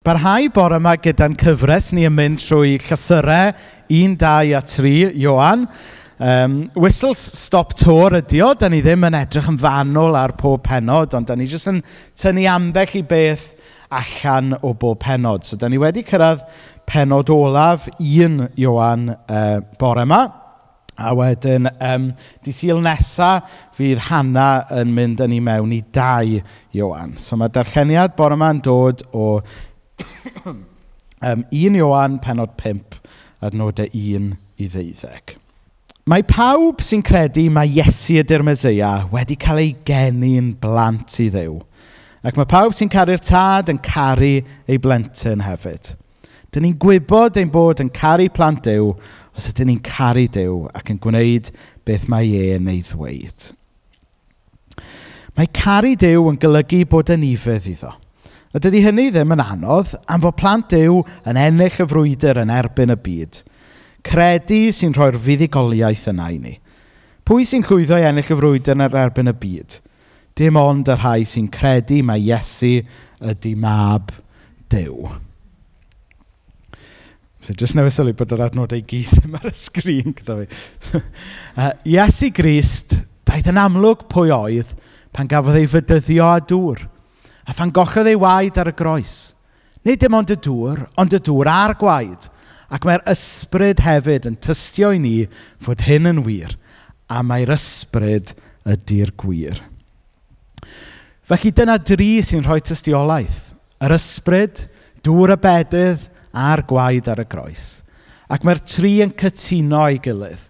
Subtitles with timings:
[0.00, 3.50] Barhau bore yma gyda'n cyfres ni yn mynd trwy llythyrau
[3.92, 5.66] 1, 2 a 3 Ioan.
[6.16, 8.54] Um, whistle Stop Tour ydi o.
[8.56, 11.84] Da ni ddim yn edrych yn fanwl ar pob penod, ond da ni jyst yn
[12.16, 13.44] tynnu ambell i beth
[13.92, 15.44] allan o bob penod.
[15.44, 16.48] So, da ni wedi cyrraedd
[16.88, 20.24] penod olaf 1 Ioan uh, bore yma.
[21.00, 22.10] A wedyn, um,
[22.44, 23.38] di syl nesa,
[23.76, 26.40] fydd Hanna yn mynd yn ei mewn i dau
[26.76, 27.14] Ioan.
[27.20, 29.38] So mae darlleniad bore yma yn dod o
[30.46, 33.00] um, 1 Ioan penod 5
[33.44, 35.36] adnodau 1 i ddeuddeg.
[36.10, 41.60] Mae pawb sy'n credu mae Iesu ydy'r Mesoea wedi cael ei geni'n blant i ddew.
[42.26, 45.94] Ac mae pawb sy'n caru'r tad yn caru ei blentyn hefyd.
[46.50, 48.90] Dyn ni'n gwybod ein bod yn caru plant dew
[49.38, 51.52] os ydyn ni'n caru dew ac yn gwneud
[51.86, 53.50] beth mae e'n ei ddweud.
[55.38, 57.94] Mae caru dew yn golygu bod yn ifedd iddo.
[58.50, 62.50] A dydy hynny ddim yn anodd am fod plant Duw yn ennill y frwydr yn
[62.50, 63.38] erbyn y byd.
[64.02, 66.56] Credu sy'n rhoi'r fuddugoliaeth yna i ni.
[67.22, 69.78] Pwy sy'n llwyddo i ennill y frwydr yn erbyn y byd?
[70.34, 72.74] Dim ond y rhai sy'n credu mae Iesu
[73.22, 74.10] ydy mab
[74.70, 75.14] Duw.
[77.40, 81.04] So, jyst newid sylwi bod yr adnodau i gyd ddim ar y sgrin gyda fi.
[81.94, 82.98] Iesu Grist,
[83.30, 84.74] daeth yn amlwg pwy oedd
[85.14, 86.82] pan gafodd ei fydyddio a dŵr–
[87.50, 89.34] A phan gochodd ei waed ar y groes,
[89.82, 92.28] nid dim ond y dŵr, ond y dŵr a'r gwaed.
[92.70, 95.16] Ac mae'r ysbryd hefyd yn tystio i ni
[95.58, 96.54] fod hyn yn wir,
[97.10, 98.36] a mae'r ysbryd
[98.70, 99.58] ydy'r gwir.
[101.26, 103.50] Felly dyna dri sy'n rhoi tystiolaeth.
[103.82, 104.64] Yr ysbryd,
[105.02, 107.68] dŵr y bedydd a'r gwaed ar y groes.
[108.30, 110.46] Ac mae'r tri yn cytuno ei gilydd.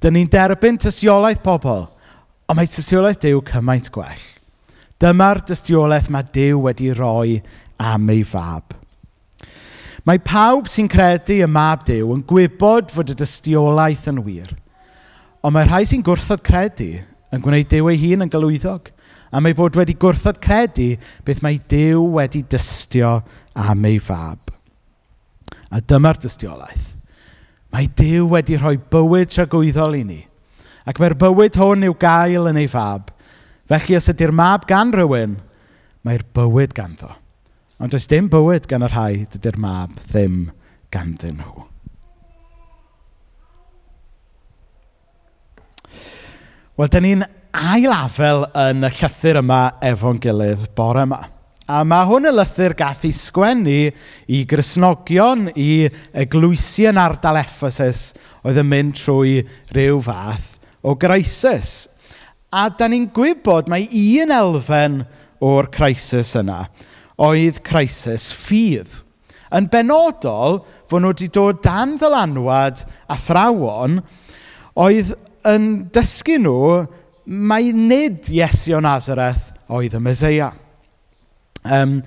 [0.00, 1.90] Dyn ni'n derbyn tystiolaeth pobl,
[2.48, 4.31] ond mae tystiolaeth Dyw cymaint gwell.
[5.02, 7.40] Dyma'r dystiolaeth mae Dyw wedi roi
[7.82, 8.76] am ei fab.
[10.06, 14.52] Mae pawb sy'n credu y mab Dyw yn gwybod fod y dystiolaeth yn wir.
[15.42, 16.92] Ond mae rhai sy'n gwrthod credu
[17.34, 18.92] yn gwneud Dyw ei hun yn galwyddog.
[19.34, 20.92] A mae bod wedi gwrthod credu
[21.26, 23.16] beth mae Dyw wedi dystio
[23.58, 24.54] am ei fab.
[25.74, 26.92] A dyma'r dystiolaeth.
[27.74, 30.20] Mae Dyw wedi rhoi bywyd tragwyddol i ni.
[30.86, 33.10] Ac mae'r bywyd hwn i'w gael yn ei fab
[33.72, 35.38] Felly, os ydy'r mab gan rhywun,
[36.04, 37.08] mae'r bywyd ganddo.
[37.80, 40.50] Ond does dim bywyd gan y rhai, dydy'r mab ddim
[40.92, 41.62] ganddyn nhw.
[46.76, 47.24] Wel, dyn ni'n
[47.72, 51.22] ailafel yn y llythyr yma efo'n gilydd bore yma.
[51.72, 53.78] A mae hwn y lythyr gath i sgwennu
[54.36, 55.86] i grisnogion i
[56.24, 58.10] eglwysi yn ardal Ephesus
[58.44, 59.38] oedd yn mynd trwy
[59.72, 61.86] rhyw fath o groesus.
[62.52, 65.00] A da ni'n gwybod mai un elfen
[65.42, 66.66] o'r crisis yna
[67.22, 69.00] oedd crisis ffydd.
[69.52, 74.00] Yn benodol, fod nhw wedi dod dan ddylanwad athrawon
[74.80, 75.12] oedd
[75.48, 76.84] yn dysgu nhw
[77.24, 80.52] mai nid Iesu o Nazareth oedd y Mesoea.
[81.62, 82.00] Um,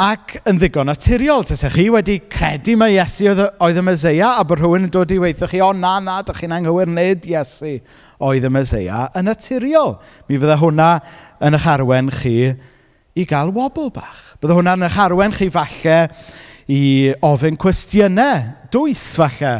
[0.00, 4.60] ac yn ddigon naturiol, tasech chi wedi credu mai Iesu oedd y Mesoea a bod
[4.60, 7.78] rhywun yn dod i weithio chi, o na, na, dych chi'n anghywir, nid Iesu
[8.22, 9.96] oedd y Mesoea yn naturiol.
[10.28, 10.90] Mi fydda hwnna
[11.44, 12.36] yn eich arwen chi
[13.14, 14.34] i gael wobl bach.
[14.42, 15.98] Bydda hwnna yn eich arwen chi falle
[16.70, 16.82] i
[17.24, 19.54] ofyn cwestiynau dwys falle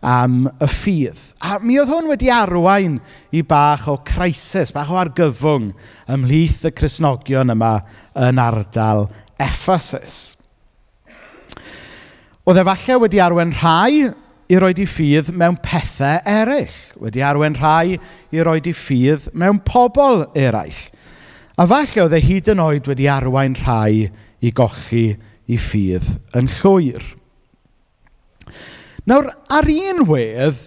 [0.00, 1.20] am y ffydd.
[1.44, 2.98] A mi oedd hwn wedi arwain
[3.36, 5.70] i bach o crisis, bach o argyfwng
[6.10, 7.78] ymhlith y Cresnogion yma
[8.28, 9.08] yn ardal
[9.40, 10.36] Ephesus.
[12.48, 14.10] Oedd e falle wedi arwen rhai
[14.50, 16.78] i roi i ffydd mewn pethau eraill.
[16.98, 17.98] Wedi arwen rhai
[18.34, 20.80] i roi i ffydd mewn pobl eraill.
[21.60, 24.08] A falle oedd e hyd yn oed wedi arwain rhai
[24.40, 25.12] i gochi
[25.46, 26.08] i ffydd
[26.38, 27.04] yn llwyr.
[29.06, 30.66] Nawr, ar un wedd,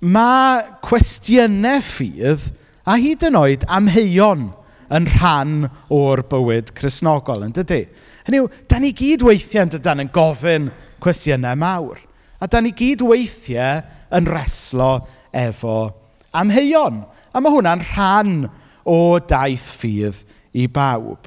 [0.00, 2.48] mae cwestiynau ffydd
[2.88, 4.48] a hyd yn oed amheuon
[4.94, 5.56] yn rhan
[5.92, 7.84] o'r bywyd chrysnogol, yn dydy?
[8.24, 10.70] Hynny yw, da ni gyd weithiau yn dydan yn gofyn
[11.04, 12.07] cwestiynau mawr.
[12.38, 13.82] A da ni gyd weithiau
[14.14, 14.92] yn reslo
[15.34, 15.78] efo
[16.36, 17.02] amheuon.
[17.34, 18.36] A mae hwnna'n rhan
[18.88, 20.22] o daith ffydd
[20.56, 21.26] i bawb.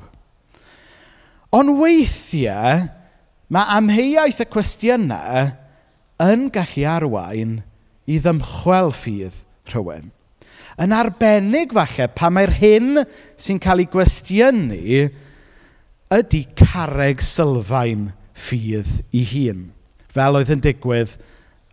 [1.51, 2.87] Ond weithiau,
[3.51, 5.51] mae amheuaeth y cwestiynau
[6.23, 7.57] yn gallu arwain
[8.07, 9.41] i ddymchwel ffydd
[9.71, 10.09] rhywun.
[10.81, 13.03] Yn arbennig falle pa mae'r hyn
[13.35, 15.03] sy'n cael ei gwestiynu
[16.11, 18.09] ydy carreg sylfaen
[18.47, 19.69] ffydd i hun
[20.11, 21.15] fel oedd yn digwydd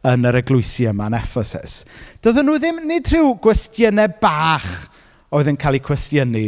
[0.08, 1.82] yn yr eglwysi yma yn Ephesus.
[2.23, 4.70] Doedden nhw ddim nid rhyw gwestiynau bach
[5.35, 6.44] oedd yn cael eu cwestiynu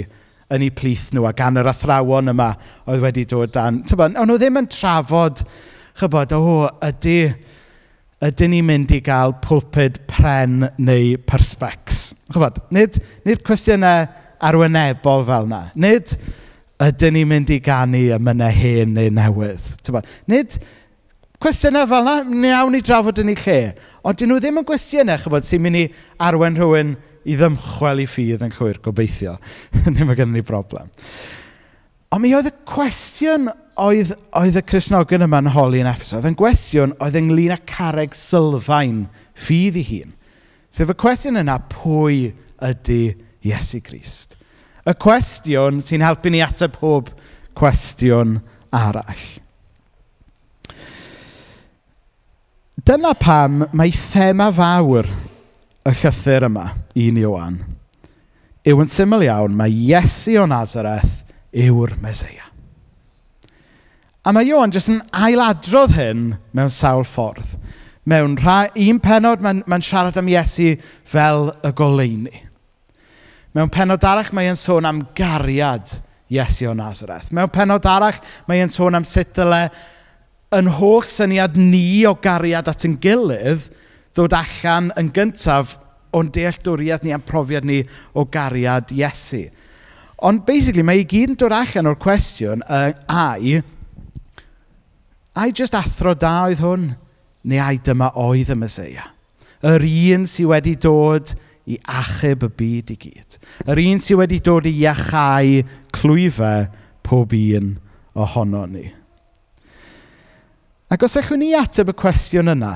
[0.51, 2.53] yn eu plith nhw a gan yr athrawon yma
[2.87, 3.83] oedd wedi dod dan.
[3.87, 5.43] Tybod, ond nhw ddim yn trafod,
[5.99, 7.19] chybod, o, oh, ydy,
[8.27, 12.03] ydyn ni'n mynd i gael pwlpud pren neu perspex.
[12.31, 14.07] Chybod, nid, nid cwestiynau
[14.51, 15.65] arwynebol fel yna.
[15.81, 16.15] Nid
[16.81, 19.73] ydyn ni'n mynd i ganu y mynau hen neu newydd.
[19.85, 20.59] Tybod, nid
[21.41, 23.61] Cwestiynau fel yna, ni awn i drafod yn ei lle.
[24.05, 25.85] Ond dyn nhw ddim yn gwestiynau, chybod, sy'n mynd i
[26.21, 26.91] arwen rhywun
[27.25, 29.39] i ddymchwel i ffydd yn llwyr gobeithio.
[29.87, 30.93] Nid mae gennym ni broblem.
[32.13, 33.49] Ond mi oedd y cwestiwn
[33.81, 38.17] oedd, oedd y Cresnogion yma'n holi yn Ephesus, oedd yn gwestiwn oedd ynglyn â carreg
[38.19, 39.05] sylfaen
[39.39, 40.15] ffydd i hun.
[40.69, 42.35] Sef y cwestiwn yna, pwy
[42.69, 43.03] ydy
[43.49, 44.37] Iesu Grist?
[44.85, 47.15] Y cwestiwn sy'n helpu ni ateb pob
[47.57, 48.43] cwestiwn
[48.77, 49.25] arall.
[52.87, 55.09] Dyna pam mae thema fawr
[55.85, 57.59] y llythyr yma, un Iowan,
[58.65, 62.47] yw yn syml iawn mae Iesu o Nazareth yw'r Meseia.
[64.25, 66.25] A mae Iowan jyst yn ailadrodd hyn
[66.57, 67.59] mewn sawl ffordd.
[68.09, 70.73] Mewn rha, un penod mae'n mae siarad am Iesu
[71.11, 72.45] fel y goleini.
[73.57, 75.99] Mewn penod arall mae'n sôn am gariad
[76.33, 77.33] Iesu o Nazareth.
[77.35, 79.67] Mewn penod arall mae'n sôn am sut dylai
[80.57, 83.69] yn holl syniad ni o gariad at yn gilydd
[84.17, 85.77] ddod allan yn gyntaf
[86.17, 87.85] o'n dealltwriaeth ni a'n profiad ni
[88.19, 89.45] o gariad Iesu.
[90.27, 93.61] Ond basically mae i gyd yn dod allan o'r cwestiwn uh, ai,
[95.39, 96.91] ai just athro da oedd hwn?
[97.47, 99.07] Neu ai dyma oedd y Mesoea?
[99.65, 101.31] Yr un sydd wedi dod
[101.71, 103.39] i achub y byd i gyd.
[103.71, 105.61] Yr un sydd wedi dod i iachau
[105.95, 106.67] clwyfau
[107.07, 107.77] pob un
[108.19, 108.89] ohono ni.
[110.91, 112.73] Ac os allwn ni ateb y cwestiwn yna,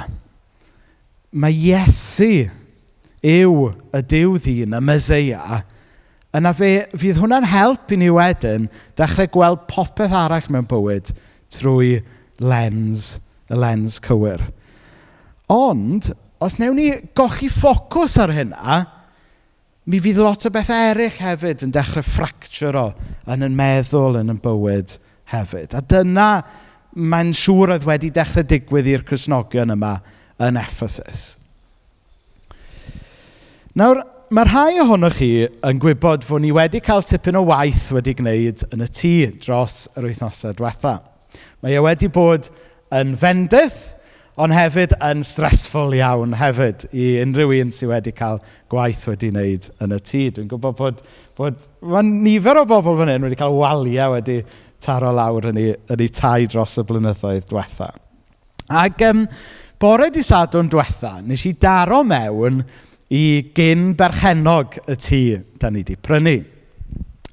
[1.35, 2.45] mae Iesu
[3.27, 3.55] yw
[3.91, 5.63] y Dyw ddyn, y Meseia,
[6.35, 11.11] yna fe, fydd hwnna'n help i ni wedyn ddechrau gweld popeth arall mewn bywyd
[11.57, 11.97] trwy
[12.39, 13.17] lens,
[13.51, 14.45] y lens cywir.
[15.51, 18.85] Ond, os newn ni gochi ffocws ar hynna,
[19.91, 22.93] mi fydd lot o bethau eraill hefyd yn dechrau ffracturo
[23.27, 24.95] yn yn meddwl, yn yn bywyd
[25.35, 25.75] hefyd.
[25.75, 26.29] A dyna
[26.95, 29.97] mae'n siŵr oedd wedi dechrau digwydd i'r Cresnogion yma
[30.43, 31.35] yn Ephesus.
[33.75, 34.05] Nawr,
[34.35, 38.63] mae rhai ohonoch chi yn gwybod fod ni wedi cael tipyn o waith wedi gwneud
[38.71, 41.01] yn y tŷ dros yr wythnosau diwetha.
[41.63, 42.49] Mae e wedi bod
[42.95, 43.91] yn fendith,
[44.35, 48.41] ond hefyd yn stressful iawn hefyd i unrhyw un sydd wedi cael
[48.73, 50.23] gwaith wedi wneud yn y tŷ.
[50.35, 51.03] Dwi'n gwybod bod,
[51.39, 54.41] bod mae nifer o bobl fan hyn wedi cael waliau wedi
[54.85, 57.91] taro lawr yn ei, yn ei tai dros y blynyddoedd diwetha.
[58.85, 59.27] Ac um,
[59.81, 62.63] bore di sadwn diwetha, nes i daro mewn
[63.15, 63.25] i
[63.57, 65.21] gyn berchenog y tŷ
[65.61, 66.39] da ni wedi prynu.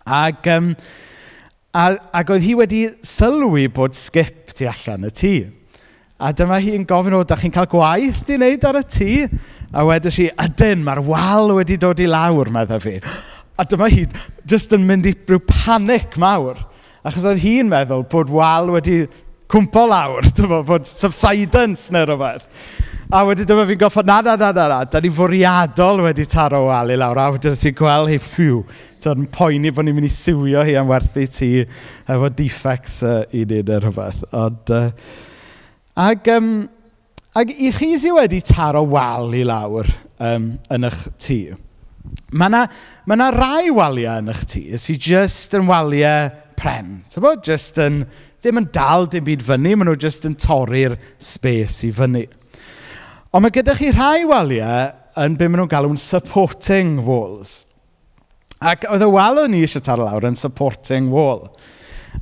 [0.06, 0.74] Ac, um,
[1.74, 1.86] a,
[2.20, 5.34] ac oedd hi wedi sylwi bod sgip tu allan y tŷ.
[6.22, 9.12] A dyma hi'n gofyn o, da chi'n cael gwaith di wneud ar y tŷ?
[9.72, 12.98] A wedys i, ydyn, mae'r wal wedi dod i lawr, meddwl fi.
[13.60, 14.04] A dyma hi,
[14.50, 16.60] jyst yn mynd i rhyw panic mawr.
[17.02, 19.04] Achos oedd hi'n meddwl bod wal wedi
[19.52, 22.46] cwmpo lawr, dyma, bod subsidence neu rhywbeth.
[23.12, 26.64] A wedi dyma fi'n goffod, na, na, na, na, na, da ni fwriadol wedi taro
[26.70, 27.20] wal i lawr.
[27.20, 28.62] A wedyn ti'n gweld hi, ffiw,
[29.04, 33.44] ti'n poeni bod ni'n mynd i siwio hi am werthu ti efo defects uh, i
[33.44, 34.22] ni neu e rhywbeth.
[34.38, 35.18] Ond, uh,
[36.06, 36.54] ag, um,
[37.36, 39.90] ag i chi sydd wedi taro wal i lawr
[40.22, 41.40] um, yn eich tŷ,
[42.32, 42.62] mae yna
[43.08, 46.32] ma rai waliau yn eich tŷ sydd jyst yn waliau
[46.62, 47.00] pren.
[47.10, 47.42] Ti'n bod?
[47.46, 48.04] just yn,
[48.42, 52.28] ddim yn dal dim byd fyny, maen nhw just yn torri'r spes i fyny.
[53.32, 54.92] Ond mae gyda chi rhai waliau
[55.24, 57.62] yn be maen nhw'n galw'n supporting walls.
[58.62, 61.48] Ac oedd y wal o'n i eisiau taro lawr yn supporting wall.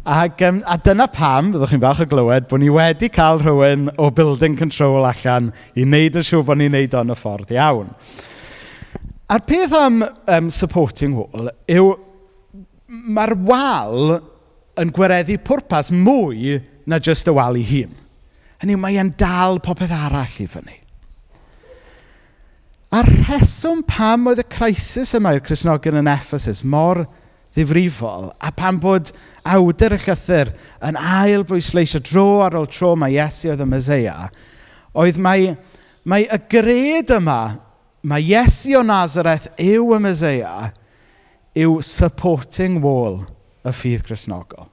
[0.05, 3.89] Ac, um, a dyna pam, fyddwch chi'n falch o glywed, bod ni wedi cael rhywun
[4.00, 7.89] o building control allan i wneud y siŵr bod ni'n wneud o'n y ffordd iawn.
[9.29, 11.91] A'r peth am um, supporting wall yw
[12.89, 14.19] mae'r wal
[14.79, 16.58] yn gwireddu pwrpas mwy
[16.89, 17.96] na jyst y wal ei hun.
[18.60, 20.79] Hynny yw, mae e'n dal popeth arall i fyny.
[22.89, 27.03] A'r rheswm pam oedd y crisis yma i'r Cresnogion yn Ephesus mor
[27.53, 29.12] ddifrifol, a pam bod
[29.46, 30.51] awdur y llythyr
[30.86, 34.17] yn ail bwysleisio dro ar ôl tro mae Iesu oedd y Meseia,
[34.98, 35.53] oedd mae,
[36.10, 37.39] mae y gred yma,
[38.10, 40.53] mae Iesu o Nazareth yw y Meseia,
[41.60, 43.22] yw supporting wall
[43.66, 44.70] y ffydd Cresnogol.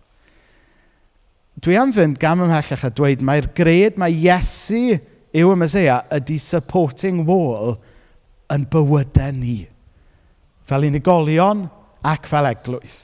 [1.63, 4.99] Dwi am fynd gam ymhellach a dweud mae'r gred mae Iesu
[5.37, 7.77] yw y Mesoea ydy supporting wall
[8.53, 9.59] yn bywydau ni.
[10.69, 11.65] Fel unigolion
[12.07, 12.99] ac fel eglwys.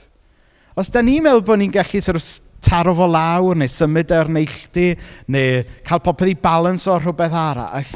[0.78, 2.28] Os da ni'n meddwl bod ni'n gallu sort of
[2.62, 4.92] taro fo lawr, neu symud o'r neilltu,
[5.32, 7.94] neu cael popeth i balans o rhywbeth arall,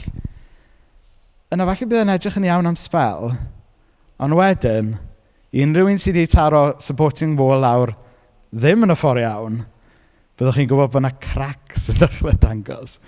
[1.55, 3.31] yna falle bydd yn edrych yn iawn am spel,
[4.19, 4.97] ond wedyn,
[5.57, 7.95] Unrhyw un sydd wedi taro supporting wall lawr
[8.53, 9.61] ddim yn y ffordd iawn,
[10.37, 12.99] byddwch chi'n gwybod bod yna cracks yn dechrau dangos.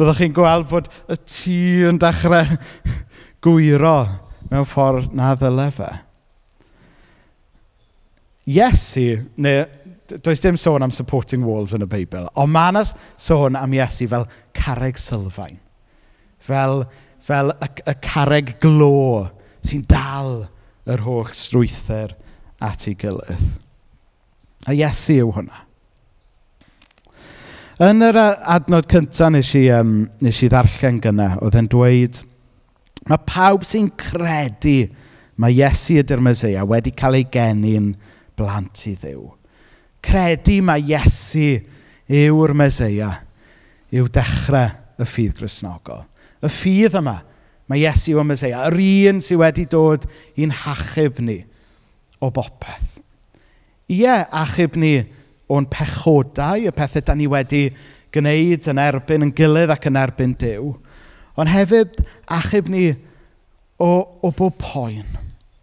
[0.00, 1.56] Byddwch chi'n gweld bod y tŷ
[1.90, 2.56] yn dechrau
[3.44, 3.96] gwyro
[4.48, 5.90] mewn ffordd na ddyle fe.
[8.50, 9.66] Iesu, neu
[10.24, 12.86] does dim sôn am supporting walls yn y Beibl, ond mae yna
[13.20, 14.24] sôn am Iesu fel
[14.56, 15.60] carreg sylfaen.
[16.40, 16.86] Fel,
[17.20, 19.28] fel y, y carreg glo
[19.68, 20.48] sy'n dal
[20.88, 22.14] yr holl strwythyr
[22.60, 23.42] at ei gilydd.
[24.68, 25.66] A Iesu yw hwnna.
[27.80, 32.18] Yn yr adnod cyntaf nes i, um, nes i ddarllen gyna, oedd e'n dweud,
[33.08, 34.90] mae pawb sy'n credu
[35.40, 37.94] mae Iesu ydy'r Mesoea wedi cael ei genu'n
[38.36, 39.24] blant i ddiw.
[40.04, 41.54] Credu mae Iesu
[42.20, 43.14] yw'r Mesoea,
[43.96, 46.04] yw dechrau y ffydd grisnogol.
[46.44, 47.16] Y ffydd yma,
[47.70, 48.80] Mae Iesu o Mesoea, yr
[49.12, 51.38] un sydd wedi dod i'n hachub ni
[52.18, 52.98] o bopeth.
[53.90, 54.96] Ie, achub ni
[55.50, 57.68] o'n pechodau, y pethau da ni wedi
[58.14, 60.72] gwneud yn erbyn yn gilydd ac yn erbyn Dyw,
[61.38, 62.02] ond hefyd
[62.38, 62.88] achub ni
[63.78, 65.06] o, o bob poen,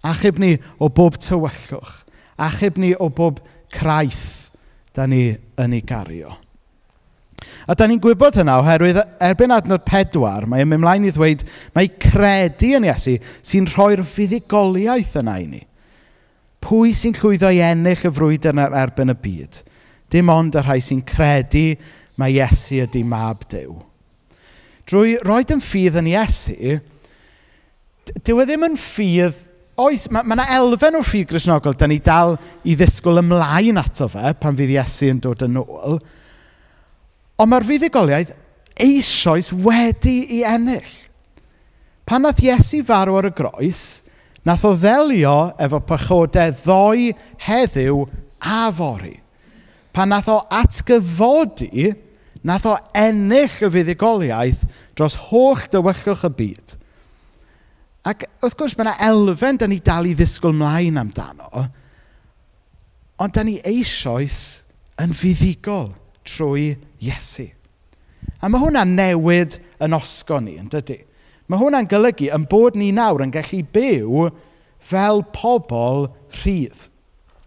[0.08, 2.02] achub ni o bob tywyllwch,
[2.48, 4.50] achub ni o bob craith
[4.96, 6.36] da ni yn ei gario.
[7.68, 11.44] A da ni'n gwybod hynna oherwydd erbyn adnod pedwar, mae e'n mynd mlaen i ddweud
[11.76, 15.62] mai credu yn Iesu sy'n rhoi'r fuddugoliaeth yna i ni.
[16.64, 19.62] Pwy sy'n llwyddo i ennill y frwydr yn erbyn y byd?
[20.12, 21.68] Dim ond y rhai sy'n credu
[22.18, 23.76] mae Iesu ydy mab Dyw.
[24.88, 26.78] Drwy roed yn ffydd yn Iesu,
[28.24, 29.44] dyw e ddim yn ffydd
[29.84, 34.32] oes, mae yna elfen o ffydd grisnogol, da ni dal i ddisgwyl ymlaen ato fe
[34.40, 36.00] pan fydd Iesu yn dod yn ôl,
[37.38, 38.34] Ond mae'r fuddugoliaeth
[38.82, 40.94] eisoes wedi i ennill.
[42.08, 44.02] Pan nath Iesu farw ar y groes,
[44.48, 47.12] nath o ddelio efo pechodau ddoi
[47.46, 48.06] heddiw
[48.42, 49.18] a fori.
[49.94, 51.92] Pan nath o atgyfodi,
[52.48, 54.64] nath o ennill y fuddugoliaeth
[54.98, 56.76] dros holl dywyllwch y byd.
[58.08, 61.68] Ac wrth gwrs, mae yna elfen da ni dal i ddisgwyl mlaen amdano,
[63.20, 64.64] ond da ni eisoes
[65.02, 65.92] yn fuddigol
[66.28, 67.48] trwy Iesu.
[68.42, 71.00] A mae hwnna'n newid yn osgo ni, yn dydy.
[71.48, 74.28] Mae hwnna'n golygu yn bod ni nawr yn gallu byw
[74.84, 76.08] fel pobl
[76.42, 76.88] rhydd.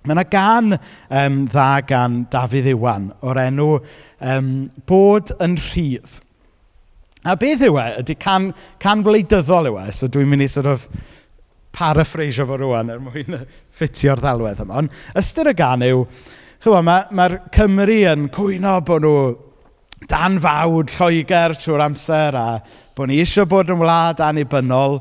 [0.04, 4.50] Mae yna gan um, dda gan Dafydd Iwan o'r enw um,
[4.88, 6.18] bod yn rhydd.
[7.28, 7.86] A beth yw e?
[8.00, 8.48] Ydy can,
[8.80, 10.86] can wleidyddol yw e, so dwi'n mynd i sort of
[11.76, 13.42] paraphrasio fo rwan er mwyn
[13.76, 14.80] ffitio'r ddelwedd yma.
[14.80, 16.06] Ond ystyr y gan yw,
[16.60, 17.26] Chwa, mae'r ma,
[17.56, 19.20] Cymru yn cwyno bod nhw
[20.10, 22.42] dan fawd Lloegr trwy'r amser a
[22.92, 24.98] bod ni eisiau bod yn wlad annibynnol,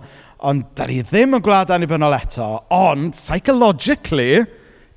[0.47, 4.45] ond da ni ddim yn gwlad annibynnol eto, ond psychologically,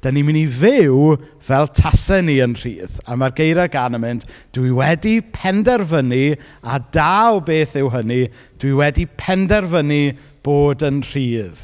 [0.07, 3.01] da ni'n mynd i fyw fel tasau ni yn rhydd.
[3.11, 8.21] A mae'r geiriau gan yn mynd, dwi wedi penderfynu, a da o beth yw hynny,
[8.63, 10.05] dwi wedi penderfynu
[10.47, 11.59] bod yn rhydd.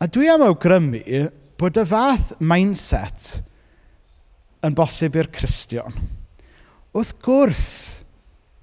[0.00, 1.26] A dwi am awgrymu
[1.60, 3.28] bod y fath mindset
[4.64, 5.94] yn bosib i'r Cristion?
[6.96, 7.68] Wrth gwrs,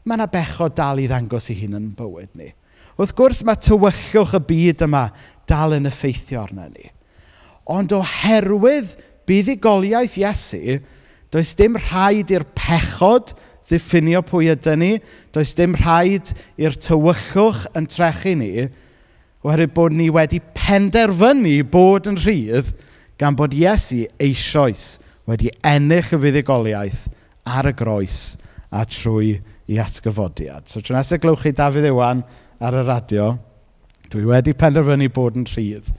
[0.04, 2.50] mae yna bechod dal i ddangos ei hun yn bywyd ni.
[2.98, 5.08] Wrth gwrs, mae tywyllwch y byd yma
[5.50, 6.90] dal yn effeithio arna ni.
[7.70, 8.96] Ond oherwydd
[9.30, 10.80] buddigoliaeth Iesu,
[11.34, 13.36] does dim rhaid i'r pechod
[13.70, 14.92] ddiffinio pwy ydyn ni,
[15.34, 18.68] does dim rhaid i'r tywyllwch yn trechu ni,
[19.44, 22.74] oherwydd bod ni wedi penderfynu bod yn rhydd
[23.20, 24.98] gan bod Iesu eisoes
[25.30, 27.08] wedi ennill y fuddugoliaeth
[27.48, 28.22] ar y groes
[28.74, 29.38] a trwy
[29.70, 30.68] i atgyfodiad.
[30.68, 32.24] So tro nesaf glywch chi Dafydd Iwan
[32.64, 33.34] ar y radio,
[34.12, 35.92] dwi wedi penderfynu bod yn rhydd.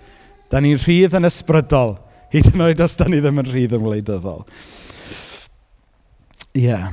[0.52, 1.96] Da ni'n rhydd yn ysbrydol,
[2.34, 4.44] hyd yn oed os da ni ddim yn rhydd yn wleidyddol.
[6.54, 6.90] Ie, yeah.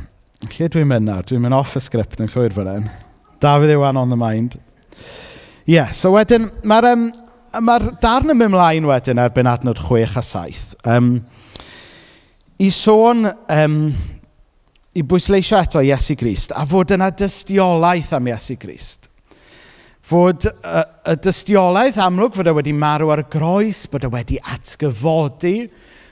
[0.48, 1.26] lle dwi'n mynd nawr?
[1.28, 2.88] Dwi'n mynd off y sgript yn llwyr fan hyn.
[3.42, 4.58] Dafydd Iwan on the mind.
[5.68, 7.10] Ie, yeah, so wedyn, mae'r um,
[7.60, 10.80] mae darn yn mynd mlaen wedyn erbyn adnod 6 a 7.
[10.90, 11.14] Um,
[12.62, 13.78] i sôn, um,
[14.94, 19.08] i bwysleisio eto Iesu Grist, a fod yna dystiolaeth am Iesu Grist.
[20.12, 24.38] Fod y, y dystiolaeth amlwg fod e wedi marw ar y groes, bod e wedi
[24.44, 25.56] atgyfodi,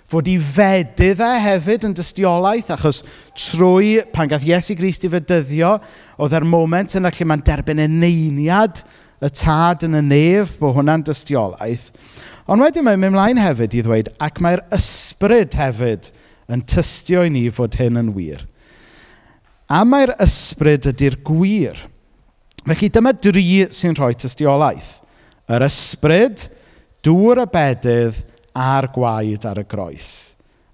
[0.10, 3.04] fod i fedydd e hefyd yn dystiolaeth, achos
[3.38, 5.76] trwy pan gath Iesu Grist i fedyddio,
[6.18, 8.82] oedd e'r moment yna lle mae'n derbyn eneiniad
[9.20, 11.92] y tad yn y nef, bod hwnna'n dystiolaeth.
[12.50, 16.10] Ond wedyn mae'n mynd mlaen hefyd i ddweud, ac mae'r ysbryd hefyd
[16.50, 18.46] yn tystio i ni fod hyn yn wir.
[19.70, 21.78] A mae'r ysbryd ydy'r gwir.
[22.66, 24.96] Felly dyma dri sy'n rhoi tystiolaeth.
[25.50, 26.48] Yr ysbryd,
[27.06, 28.24] dŵr y bedydd
[28.58, 30.10] a'r gwaed ar y groes.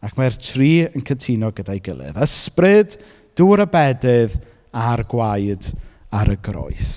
[0.04, 2.18] Ac mae'r tri yn cytuno gyda'i gilydd.
[2.24, 2.98] Ysbryd,
[3.36, 4.40] dŵr y bedydd
[4.76, 5.70] a'r gwaed
[6.16, 6.92] ar y groes.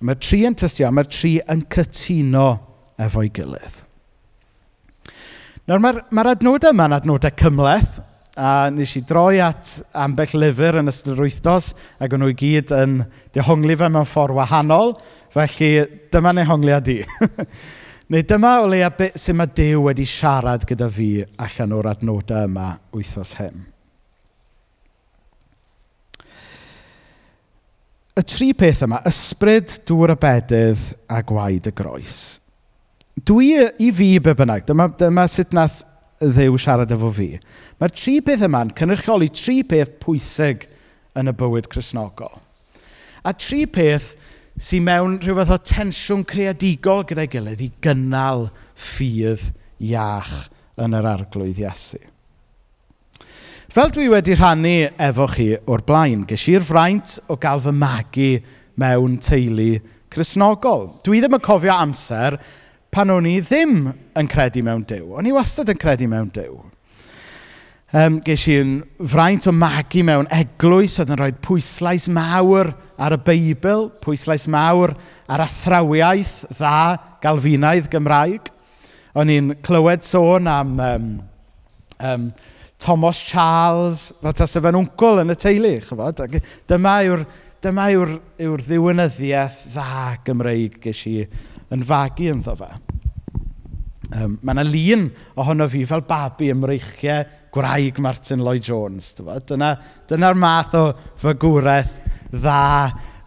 [0.00, 2.48] Mae'r tri yn tystio, mae'r tri yn cytuno
[3.00, 3.89] efo'i gilydd.
[5.70, 8.00] Nawr mae'r ma adnodau yma yn adnodau cymleth,
[8.34, 9.68] a wnes i droi at
[10.02, 11.68] ambell lyfr yn ystod yr wythnos
[12.02, 12.96] ac o'n nhw i gyd yn
[13.36, 14.96] dehongli fe mewn ffordd wahanol.
[15.30, 15.68] Felly
[16.10, 16.96] dyma'n ehongliad i.
[18.10, 21.08] Neu dyma o leia beth sy'n mae Dyw wedi siarad gyda fi
[21.46, 23.62] allan o'r adnodau yma wythnos hyn.
[28.18, 32.40] Y tri peth yma, ysbryd, dŵr y bedydd a gwaed y groes.
[33.26, 35.82] Dwi, i fi be bynnag, dyma, dyma sut nath
[36.20, 37.32] ddew siarad efo fi.
[37.80, 40.66] Mae'r tri peth yma'n cynrychioli tri peth pwysig
[41.18, 42.36] yn y bywyd chrysnogol.
[43.26, 44.14] A tri peth
[44.60, 48.46] sy'n mewn rhyw fath o tensiwn creadigol gyda'i gilydd i gynnal
[48.78, 49.50] ffydd
[49.90, 50.34] iach
[50.80, 52.00] yn yr arglwydd Iesu.
[53.70, 58.32] Fel dwi wedi rhannu efo chi o'r blaen, ges i'r fraint o gael fy magu
[58.80, 59.76] mewn teulu
[60.10, 60.88] chrysnogol.
[61.06, 62.40] Dwi ddim yn cofio amser
[62.90, 65.14] pan o'n i ddim yn credu mewn Dyw.
[65.18, 66.58] O'n i wastad yn credu mewn Dyw.
[67.90, 68.76] Um, ges i'n
[69.10, 72.70] fraint o magu mewn eglwys oedd yn rhoi pwyslais mawr
[73.00, 74.94] ar y Beibl, pwyslais mawr
[75.30, 76.76] ar athrawiaeth dda
[77.22, 78.50] galfinaidd Gymraeg.
[79.18, 81.10] O'n i'n clywed sôn am um,
[81.98, 82.30] um,
[82.80, 86.22] Thomas Charles, fel tasau fe'n wncl yn y teulu, chyfod.
[86.70, 87.26] Dyma yw'r
[87.60, 91.16] dyma yw'r yw ddiwynyddiaeth dda Gymreig ges i
[91.74, 92.70] yn fagu ynddo fe.
[94.10, 95.04] Um, mae yna lun
[95.38, 99.12] ohono fi fel babi ym mreichiau gwraig Martin Lloyd-Jones.
[99.46, 100.84] Dyna'r dyna math o
[101.22, 101.92] fagwraeth
[102.32, 102.62] dda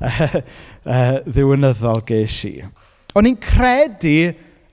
[0.07, 2.57] uh, uh, ddiwynyddol ges i.
[3.15, 4.17] O'n i'n credu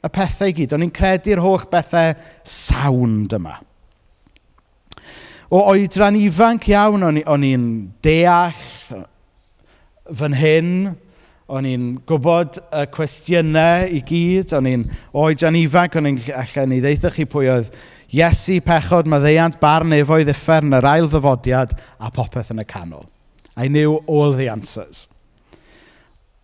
[0.00, 0.74] y pethau i gyd.
[0.74, 3.58] O'n i'n credu'r holl bethau sound yma.
[5.50, 7.70] O oedran ifanc iawn, o'n i'n
[8.02, 8.58] deall
[10.16, 10.72] fan hyn,
[11.50, 14.52] O'n i'n gwybod y cwestiynau i gyd.
[14.54, 14.84] O'n i'n
[15.18, 15.96] oedran ifanc.
[15.98, 17.72] O'n i'n allan i ddeitha chi pwy oedd
[18.10, 23.04] Iesu, pechod, maddeiant, barn, efoedd, uffern, yr ail ddyfodiad a popeth yn y canol.
[23.54, 25.04] I knew all the answers.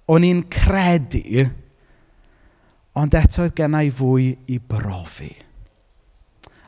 [0.07, 1.49] O'n i'n credu,
[2.95, 5.33] ond eto oedd gennau fwy i brofi.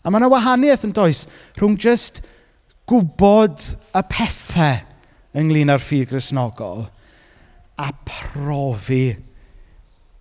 [0.03, 1.27] A mae yna wahaniaeth yn does
[1.61, 2.23] rhwng just
[2.91, 3.63] gwybod
[3.95, 4.83] y pethau
[5.39, 6.89] ynglyn â'r ffydd grisnogol
[7.79, 9.05] a profi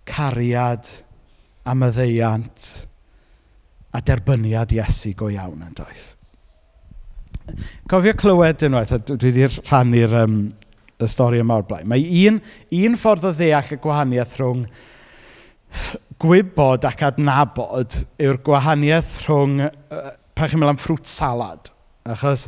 [0.08, 0.88] cariad
[1.66, 2.68] a myddeiant
[3.92, 6.14] a derbyniad Iesu go iawn yn does.
[7.88, 10.38] Cofio clywed unwaith, a dwi wedi rhannu'r um,
[10.98, 11.88] y stori yma o'r blaen.
[11.88, 12.40] Mae un,
[12.76, 14.66] un ffordd o ddeall y gwahaniaeth rhwng
[16.20, 21.72] gwybod ac adnabod yw'r gwahaniaeth rhwng, uh, pa chi'n meddwl am ffrwt salad.
[22.08, 22.46] Achos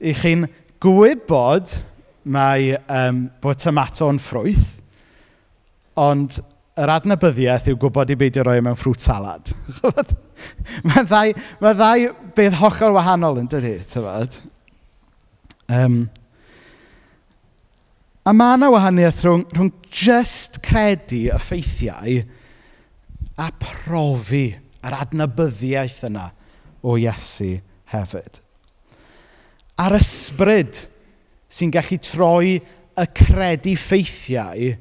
[0.00, 0.46] i chi'n
[0.84, 1.72] gwybod
[2.24, 4.80] mae um, bod tomato'n ffrwyth,
[6.00, 6.40] ond
[6.80, 9.52] yr adnabyddiaeth yw gwybod i beidio roi e mewn ffrwt salad.
[10.88, 14.40] mae ddau, mae ddau beth hollol wahanol yn dydy, tyfod.
[15.70, 16.00] Um,
[18.26, 22.24] a mae yna wahaniaeth rhwng, rhwng just credu y ffeithiau
[23.38, 24.46] a profi
[24.84, 26.26] yr adnabyddiaeth yna
[26.84, 27.52] o Iesu
[27.94, 28.40] hefyd.
[29.80, 30.84] A'r ysbryd
[31.54, 34.72] sy'n gallu troi y credu ffeithiau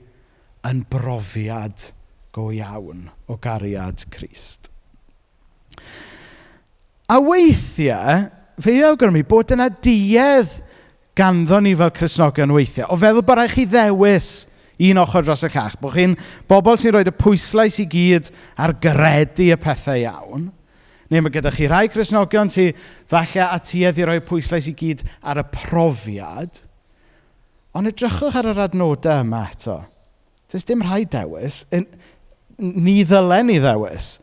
[0.70, 1.90] yn brofiad
[2.34, 4.72] go iawn o gariad Christ.
[7.12, 8.30] A weithiau,
[8.64, 10.56] fe awgrymu bod yna duedd
[11.18, 14.32] ganddo ni fel Cresnogion weithiau, o feddwl bod rhaid chi ddewis
[14.84, 16.18] un ochr dros y llach, bod chi'n
[16.50, 20.50] bobl sy'n rhoi y pwyslais i gyd ar gredu y pethau iawn–
[21.12, 22.78] Neu mae gyda chi rhai Cresnogion sy'n
[23.12, 26.62] falle a tuedd i roi pwyslais i gyd ar y profiad.
[27.74, 29.80] Ond edrychwch ar yr adnodau yma eto.
[30.52, 31.63] Does dim rhai dewis.
[32.60, 34.16] Ni ddylen ni ddewis.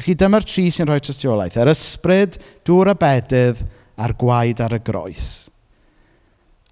[0.00, 1.58] Felly dyma'r tri sy'n rhoi tystiolaeth.
[1.60, 2.38] Yr ysbryd,
[2.68, 3.62] dŵr y bedydd,
[4.00, 5.30] a'r gwaed ar y groes.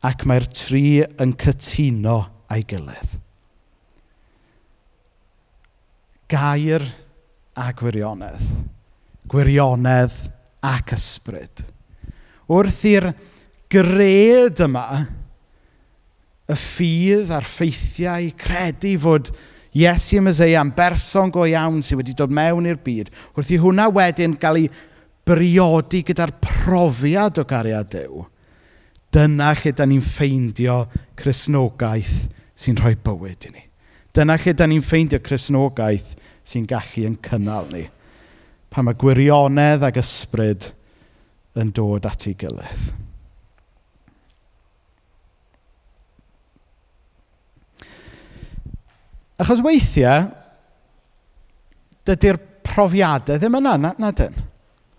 [0.05, 3.17] Ac mae'r tri yn cytuno a'i gilydd.
[6.29, 6.85] Gair
[7.57, 8.45] a gwirionedd
[9.29, 10.15] gwirionedd
[10.65, 11.63] ac ysbryd.
[12.49, 13.11] Wrth i'r
[13.71, 14.87] gred yma,
[16.49, 19.33] y ffydd a'r ffeithiau, credu fod
[19.79, 23.59] Iesu y Mesoea yn berson go iawn sydd wedi dod mewn i'r byd, wrth i
[23.61, 24.71] hwnna wedyn gael ei
[25.29, 28.25] briodi gyda'r profiad o gariad Dyw,
[29.13, 30.79] dyna lle da ni'n ffeindio
[31.21, 32.17] chrysnogaeth
[32.59, 33.65] sy'n rhoi bywyd i ni.
[34.17, 36.17] Dyna lle da ni'n ffeindio chrysnogaeth
[36.49, 37.85] sy'n gallu yn cynnal ni
[38.73, 40.71] pan mae gwirionedd ac ysbryd
[41.59, 42.89] yn dod at ei gilydd.
[49.39, 50.27] Achos weithiau,
[52.09, 54.39] dydy'r profiadau ddim yna, nad na yn.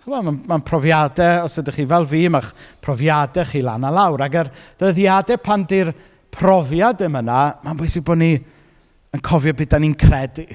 [0.10, 4.24] Mae'n ma, ma profiadau, os ydych chi fel fi, mae'ch profiadau chi lan a lawr.
[4.26, 5.92] Ac yr dyddiadau pan di'r
[6.34, 8.32] profiad ddim yna, mae'n bwysig bod ni
[9.14, 10.48] yn cofio beth da ni'n credu.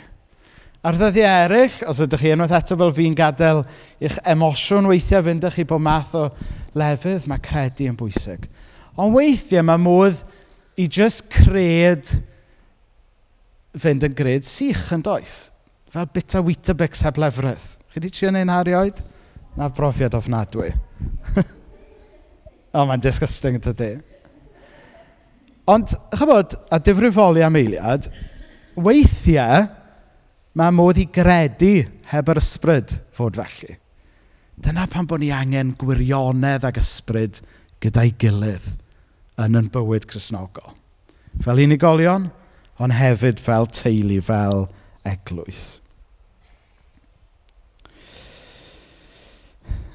[0.84, 3.62] Ar ddyddiau eraill, os ydych chi unwaith eto fel fi'n gadael
[4.04, 6.26] eich emosiwn weithiau fynd chi bod math o
[6.76, 8.44] lefydd, mae credu yn bwysig.
[9.00, 10.20] Ond weithiau mae modd
[10.76, 12.10] i just cred
[13.80, 15.48] fynd yn gred sych yn does.
[15.88, 17.64] Fel bita Weetabix heb lefrydd.
[17.94, 19.00] Chi wedi trio neu'n harioed?
[19.56, 20.68] Na brofiad ofnadwy.
[22.74, 23.88] o, mae'n disgusting yn tydi.
[25.70, 28.10] Ond, chybod, a difrifoli am eiliad,
[28.76, 29.70] weithiau,
[30.54, 31.74] mae modd i gredu
[32.10, 33.76] heb yr ysbryd fod felly.
[34.54, 37.40] Dyna pan bod ni angen gwirionedd ag ysbryd
[37.82, 38.68] gyda'i gilydd
[39.42, 40.76] yn yn bywyd chrysnogol.
[41.42, 42.28] Fel unigolion,
[42.78, 44.68] ond hefyd fel teulu, fel
[45.06, 45.64] eglwys.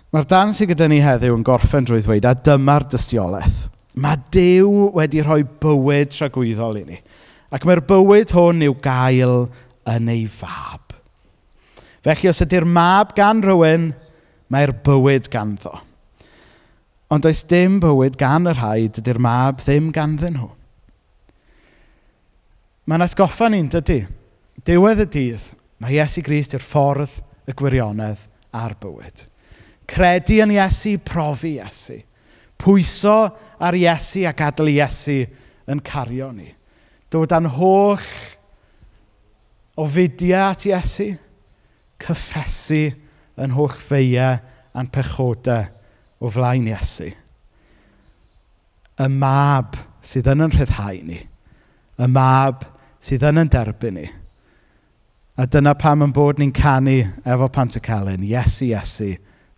[0.09, 3.67] Mae'r dan sydd gyda ni heddiw yn gorffen drwy ddweud, a dyma'r dystiolaeth.
[3.99, 6.99] Mae Dyw wedi rhoi bywyd tragwyddol i ni.
[7.53, 9.43] Ac mae'r bywyd hwn i'w gael
[9.87, 10.95] yn ei fab.
[12.03, 13.91] Felly, os ydy'r mab gan rhywun,
[14.49, 15.73] mae'r bywyd ganddo.
[17.09, 20.49] Ond does dim bywyd gan yr rhaid, ydy'r mab ddim ganddyn nhw.
[22.89, 23.99] Mae'n atgoffa ni'n dydy.
[24.65, 25.49] Diwedd y dydd,
[25.81, 28.21] mae Iesu Grist yw'r ffordd, y gwirionedd
[28.53, 29.25] a'r bywyd.
[29.89, 31.99] Credu yn Iesu, profi Iesu.
[32.59, 33.17] Pwyso
[33.61, 35.23] ar Iesu a gadael Iesu
[35.69, 36.49] yn cario ni.
[37.09, 38.05] Dod â'n holl
[39.79, 41.13] o fudiau at Iesu,
[42.03, 42.89] cyffesu
[43.39, 44.39] yn holl feiau
[44.75, 45.69] a'n pechodau
[46.19, 47.07] o flaen Iesu.
[48.99, 51.21] Y mab sydd yn yn rhyddhau ni.
[51.99, 52.65] Y mab
[53.03, 54.07] sydd yn yn derbyn ni.
[55.39, 59.13] A dyna pam yn bod ni'n canu efo Pantacalyn, Iesu, Iesu,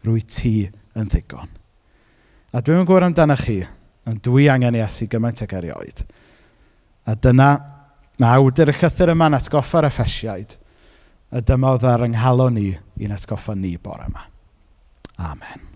[0.06, 1.50] rwy ti yn ddigon.
[2.54, 3.58] A dwi'n gwybod amdano chi,
[4.06, 6.06] ond dwi angen Iesu gymaint ag erioed.
[7.10, 7.50] A dyna
[8.22, 10.56] Mae awdur y llythyr yma'n atgoffa'r effesiaid.
[11.34, 12.70] A dyma oedd ar ynghalon ni
[13.02, 14.28] i'n atgoffa ni bore yma.
[15.32, 15.71] Amen.